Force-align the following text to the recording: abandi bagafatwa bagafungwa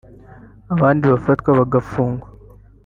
abandi 0.73 1.03
bagafatwa 1.05 1.49
bagafungwa 1.59 2.27